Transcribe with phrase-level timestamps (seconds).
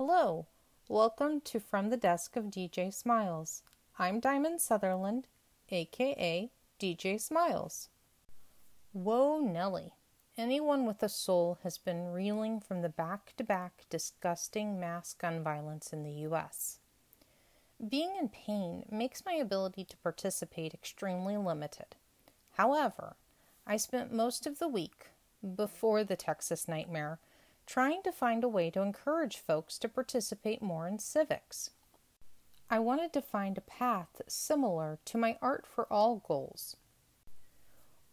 [0.00, 0.46] Hello,
[0.88, 3.64] welcome to From the Desk of DJ Smiles.
[3.98, 5.26] I'm Diamond Sutherland,
[5.70, 7.88] aka DJ Smiles.
[8.92, 9.90] Whoa, Nelly.
[10.36, 15.42] Anyone with a soul has been reeling from the back to back disgusting mass gun
[15.42, 16.78] violence in the U.S.
[17.88, 21.96] Being in pain makes my ability to participate extremely limited.
[22.52, 23.16] However,
[23.66, 25.06] I spent most of the week,
[25.56, 27.18] before the Texas nightmare,
[27.68, 31.70] trying to find a way to encourage folks to participate more in civics.
[32.70, 36.76] I wanted to find a path similar to my Art for All goals.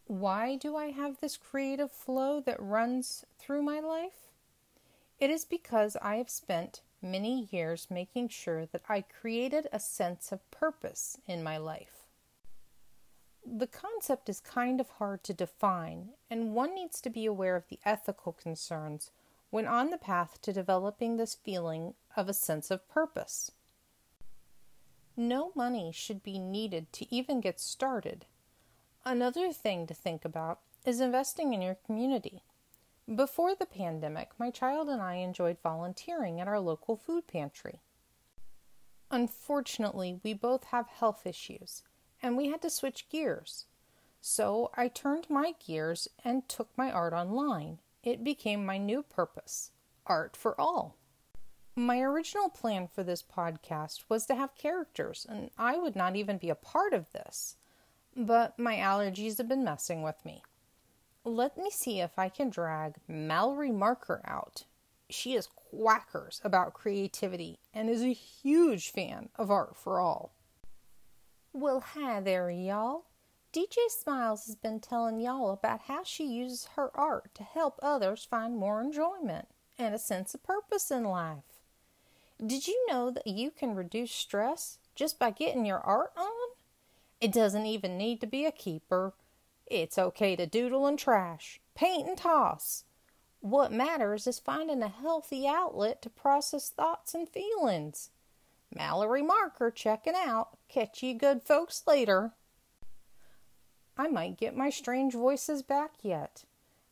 [0.08, 4.30] Why do I have this creative flow that runs through my life?
[5.20, 10.34] It is because I have spent many years making sure that I created a sense
[10.34, 12.08] of purpose in my life.
[13.45, 17.70] The concept is kind of hard to define, and one needs to be aware of
[17.70, 19.12] the ethical concerns
[19.55, 23.52] when on the path to developing this feeling of a sense of purpose.
[25.16, 28.26] No money should be needed to even get started.
[29.06, 32.44] Another thing to think about is investing in your community.
[33.08, 37.80] Before the pandemic, my child and I enjoyed volunteering at our local food pantry.
[39.09, 41.81] Unfortunately, we both have health issues
[42.22, 43.67] and we had to switch gears.
[44.20, 49.72] So I turned my gears and took my art online it became my new purpose
[50.06, 50.95] art for all.
[51.75, 56.38] My original plan for this podcast was to have characters, and I would not even
[56.38, 57.58] be a part of this.
[58.16, 60.42] But my allergies have been messing with me.
[61.26, 64.64] Let me see if I can drag Mallory Marker out.
[65.09, 70.33] She is quackers about creativity and is a huge fan of Art for All.
[71.52, 73.06] Well, hi there, y'all.
[73.56, 78.28] DJ Smiles has been telling y'all about how she uses her art to help others
[78.30, 79.48] find more enjoyment
[79.80, 81.61] and a sense of purpose in life.
[82.45, 86.50] Did you know that you can reduce stress just by getting your art on?
[87.22, 89.14] It doesn't even need to be a keeper.
[89.66, 92.83] It's okay to doodle and trash, paint and toss.
[93.39, 98.10] What matters is finding a healthy outlet to process thoughts and feelings.
[98.76, 100.58] Mallory Marker checking out.
[100.67, 102.33] Catch you good folks later.
[103.98, 106.44] I might get my strange voices back yet.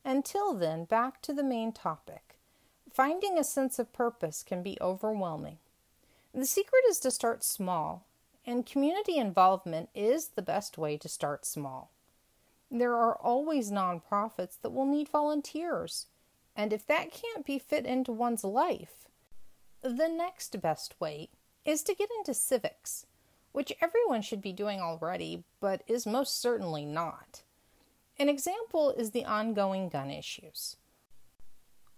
[0.05, 2.37] Until then, back to the main topic.
[2.91, 5.57] Finding a sense of purpose can be overwhelming.
[6.33, 8.05] The secret is to start small,
[8.45, 11.91] and community involvement is the best way to start small.
[12.71, 16.07] There are always nonprofits that will need volunteers,
[16.55, 19.07] and if that can't be fit into one's life,
[19.81, 21.29] the next best way
[21.65, 23.05] is to get into civics
[23.53, 27.43] which everyone should be doing already, but is most certainly not.
[28.19, 30.75] An example is the ongoing gun issues.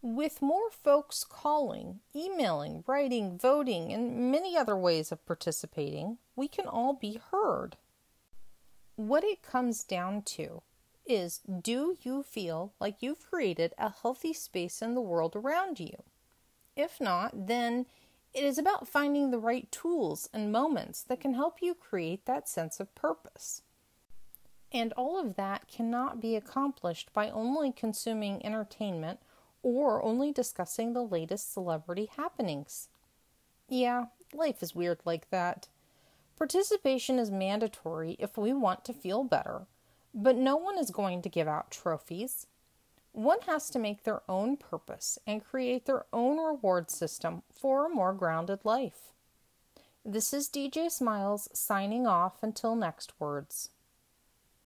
[0.02, 6.68] With more folks calling, emailing, writing, voting, and many other ways of participating, we can
[6.68, 7.78] all be heard.
[8.96, 10.62] What it comes down to
[11.06, 16.04] is do you feel like you've created a healthy space in the world around you?
[16.76, 17.86] If not, then
[18.36, 22.50] it is about finding the right tools and moments that can help you create that
[22.50, 23.62] sense of purpose.
[24.74, 29.22] And all of that cannot be accomplished by only consuming entertainment
[29.64, 32.90] or only discussing the latest celebrity happenings.
[33.70, 35.70] Yeah, life is weird like that.
[36.38, 39.62] Participation is mandatory if we want to feel better,
[40.14, 42.48] but no one is going to give out trophies.
[43.16, 47.90] One has to make their own purpose and create their own reward system for a
[47.90, 49.14] more grounded life.
[50.04, 53.70] This is DJ Smiles signing off until next words.